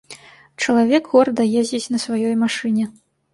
Чалавек 0.63 1.09
горда 1.11 1.45
ездзіць 1.59 1.91
на 1.97 2.01
сваёй 2.05 2.35
машыне. 2.47 2.89